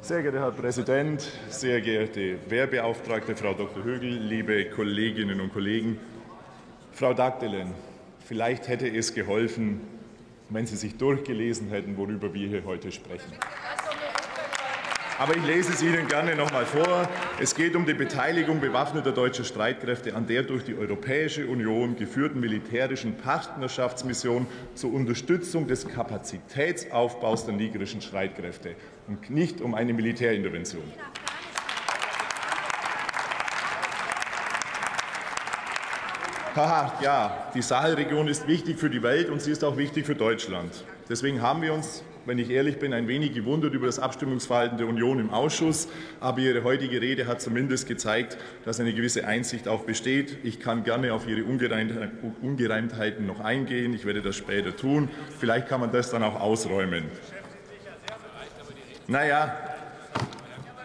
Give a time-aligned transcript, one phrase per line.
[0.00, 3.82] Sehr geehrter Herr Präsident, sehr geehrte Wehrbeauftragte Frau Dr.
[3.82, 5.98] Högel, liebe Kolleginnen und Kollegen,
[6.92, 7.74] Frau Dagdelen,
[8.24, 9.80] vielleicht hätte es geholfen,
[10.48, 13.32] wenn Sie sich durchgelesen hätten, worüber wir hier heute sprechen.
[15.18, 17.08] Aber ich lese es Ihnen gerne noch einmal vor.
[17.40, 22.38] Es geht um die Beteiligung bewaffneter deutscher Streitkräfte an der durch die Europäische Union geführten
[22.38, 28.74] militärischen Partnerschaftsmission zur Unterstützung des Kapazitätsaufbaus der nigerischen Streitkräfte
[29.08, 30.84] und nicht um eine Militärintervention.
[36.54, 40.14] Haha, ja, die Sahelregion ist wichtig für die Welt und sie ist auch wichtig für
[40.14, 40.84] Deutschland.
[41.08, 44.86] Deswegen haben wir uns wenn ich ehrlich bin, ein wenig gewundert über das Abstimmungsverhalten der
[44.86, 45.88] Union im Ausschuss.
[46.20, 50.38] Aber Ihre heutige Rede hat zumindest gezeigt, dass eine gewisse Einsicht auch besteht.
[50.42, 53.94] Ich kann gerne auf Ihre Ungereimtheiten noch eingehen.
[53.94, 55.08] Ich werde das später tun.
[55.38, 57.04] Vielleicht kann man das dann auch ausräumen.
[59.08, 59.75] Naja,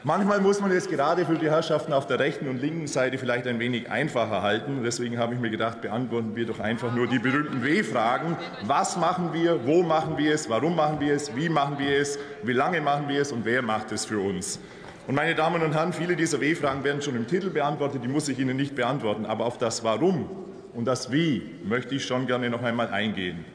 [0.04, 3.46] Manchmal muss man es gerade für die Herrschaften auf der rechten und linken Seite vielleicht
[3.46, 4.82] ein wenig einfacher halten.
[4.84, 8.36] Deswegen habe ich mir gedacht, beantworten wir doch einfach nur die berühmten W-Fragen.
[8.64, 9.64] Was machen wir?
[9.68, 10.50] Wo machen wir es?
[10.50, 11.36] Warum machen wir es?
[11.36, 12.18] Wie machen wir es?
[12.42, 13.32] Wie lange machen wir es?
[13.32, 14.60] Und wer macht es für uns?
[15.06, 18.04] Und meine Damen und Herren, viele dieser W-Fragen werden schon im Titel beantwortet.
[18.04, 19.28] Die muss ich Ihnen nicht beantworten.
[19.28, 20.28] Aber auf das Warum
[20.74, 23.46] und das Wie möchte ich schon gerne noch einmal eingehen.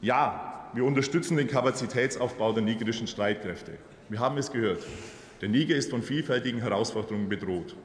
[0.00, 3.72] Ja, wir unterstützen den Kapazitätsaufbau der nigerischen Streitkräfte.
[4.08, 4.82] Wir haben es gehört.
[5.42, 7.76] Der Niger ist von vielfältigen Herausforderungen bedroht.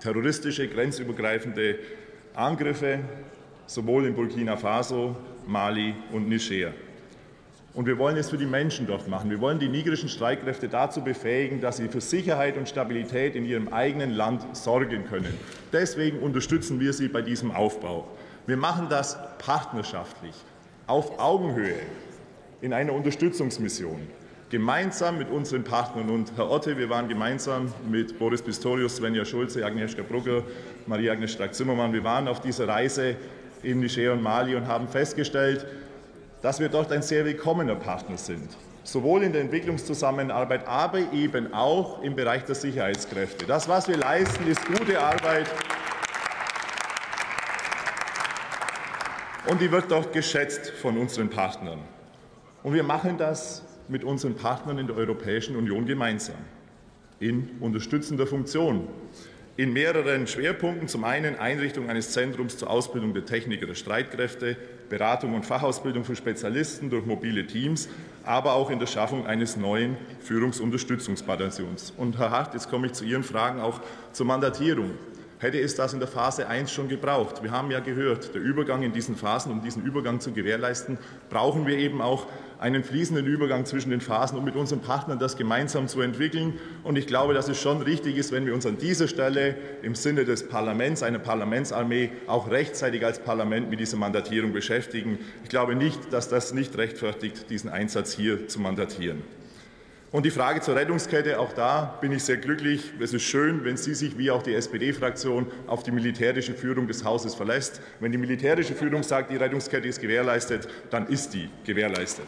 [0.00, 1.78] Terroristische, grenzübergreifende
[2.34, 3.00] Angriffe
[3.66, 6.72] sowohl in Burkina Faso, Mali und Niger.
[7.74, 9.28] Und wir wollen es für die Menschen dort machen.
[9.28, 13.68] Wir wollen die nigerischen Streitkräfte dazu befähigen, dass sie für Sicherheit und Stabilität in ihrem
[13.68, 15.34] eigenen Land sorgen können.
[15.72, 18.08] Deswegen unterstützen wir sie bei diesem Aufbau.
[18.46, 20.34] Wir machen das partnerschaftlich,
[20.86, 21.80] auf Augenhöhe,
[22.62, 24.00] in einer Unterstützungsmission
[24.50, 26.10] gemeinsam mit unseren Partnern.
[26.10, 30.42] Und Herr Otte, wir waren gemeinsam mit Boris Pistorius, Svenja Schulze, Agnieszka Brugger,
[30.86, 33.16] Maria Agnes Strack-Zimmermann, wir waren auf dieser Reise
[33.62, 35.66] in Niger und Mali und haben festgestellt,
[36.42, 38.50] dass wir dort ein sehr willkommener Partner sind.
[38.82, 43.46] Sowohl in der Entwicklungszusammenarbeit, aber eben auch im Bereich der Sicherheitskräfte.
[43.46, 45.50] Das, was wir leisten, ist gute Arbeit.
[49.46, 51.78] Und die wird dort geschätzt von unseren Partnern.
[52.62, 56.36] Und wir machen das mit unseren Partnern in der Europäischen Union gemeinsam
[57.20, 58.88] in unterstützender Funktion.
[59.56, 60.88] In mehreren Schwerpunkten.
[60.88, 64.56] Zum einen Einrichtung eines Zentrums zur Ausbildung der Techniker der Streitkräfte,
[64.88, 67.88] Beratung und Fachausbildung für Spezialisten durch mobile Teams,
[68.24, 71.92] aber auch in der Schaffung eines neuen Führungsunterstützungsbataillons.
[71.96, 73.80] Und Herr Hart, jetzt komme ich zu Ihren Fragen auch
[74.12, 74.90] zur Mandatierung
[75.44, 77.42] hätte es das in der Phase 1 schon gebraucht.
[77.42, 80.96] Wir haben ja gehört, der Übergang in diesen Phasen, um diesen Übergang zu gewährleisten,
[81.28, 82.26] brauchen wir eben auch
[82.58, 86.54] einen fließenden Übergang zwischen den Phasen, um mit unseren Partnern das gemeinsam zu entwickeln.
[86.82, 89.94] Und ich glaube, dass es schon richtig ist, wenn wir uns an dieser Stelle im
[89.94, 95.18] Sinne des Parlaments, einer Parlamentsarmee, auch rechtzeitig als Parlament mit dieser Mandatierung beschäftigen.
[95.42, 99.22] Ich glaube nicht, dass das nicht rechtfertigt, diesen Einsatz hier zu mandatieren.
[100.14, 102.92] Und die Frage zur Rettungskette, auch da bin ich sehr glücklich.
[103.00, 107.04] Es ist schön, wenn Sie sich wie auch die SPD-Fraktion auf die militärische Führung des
[107.04, 107.80] Hauses verlässt.
[107.98, 112.26] Wenn die militärische Führung sagt, die Rettungskette ist gewährleistet, dann ist die gewährleistet.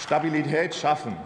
[0.00, 1.16] Stabilität schaffen,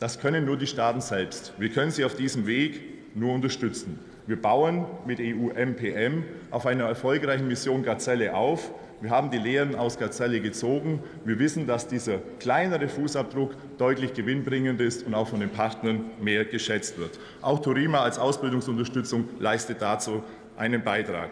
[0.00, 1.52] das können nur die Staaten selbst.
[1.58, 3.98] Wir können sie auf diesem Weg nur unterstützen.
[4.26, 8.72] Wir bauen mit EU-MPM auf einer erfolgreichen Mission Gazelle auf.
[9.00, 11.00] Wir haben die Lehren aus Gazelle gezogen.
[11.24, 16.44] Wir wissen, dass dieser kleinere Fußabdruck deutlich gewinnbringend ist und auch von den Partnern mehr
[16.44, 17.20] geschätzt wird.
[17.40, 20.24] Auch Turima als Ausbildungsunterstützung leistet dazu
[20.56, 21.30] einen Beitrag.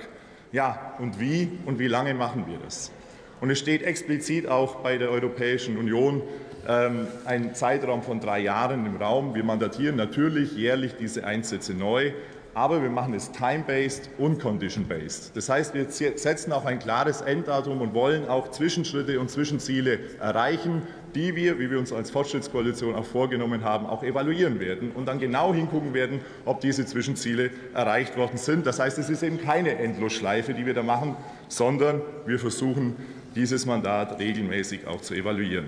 [0.53, 2.93] Ja, und wie und wie lange machen wir das?
[3.41, 6.23] Und es steht explizit auch bei der Europäischen Union
[6.69, 9.35] ähm, ein Zeitraum von drei Jahren im Raum.
[9.35, 12.13] Wir mandatieren natürlich jährlich diese Einsätze neu
[12.57, 15.37] aber wir machen es time-based und condition-based.
[15.37, 20.81] Das heißt, wir setzen auch ein klares Enddatum und wollen auch Zwischenschritte und Zwischenziele erreichen,
[21.15, 25.19] die wir, wie wir uns als Fortschrittskoalition auch vorgenommen haben, auch evaluieren werden und dann
[25.19, 28.67] genau hingucken werden, ob diese Zwischenziele erreicht worden sind.
[28.67, 31.15] Das heißt, es ist eben keine Endlosschleife, die wir da machen,
[31.49, 32.97] sondern wir versuchen,
[33.35, 35.67] dieses Mandat regelmäßig auch zu evaluieren.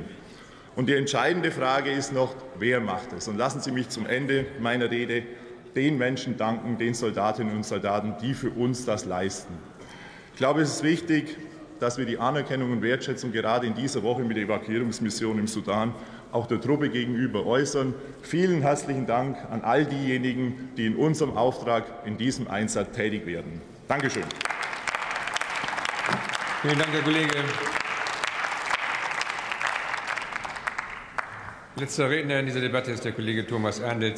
[0.75, 3.29] Und die entscheidende Frage ist noch, wer macht es?
[3.29, 5.25] Und lassen Sie mich zum Ende meiner Rede
[5.74, 9.54] den Menschen danken, den Soldatinnen und Soldaten, die für uns das leisten.
[10.32, 11.36] Ich glaube, es ist wichtig,
[11.80, 15.94] dass wir die Anerkennung und Wertschätzung gerade in dieser Woche mit der Evakuierungsmission im Sudan
[16.32, 17.94] auch der Truppe gegenüber äußern.
[18.22, 23.60] Vielen herzlichen Dank an all diejenigen, die in unserem Auftrag in diesem Einsatz tätig werden.
[23.86, 24.24] Dankeschön.
[26.62, 27.34] Vielen Dank, Herr Kollege.
[31.76, 34.12] Letzter Redner in dieser Debatte ist der Kollege Thomas Erndl.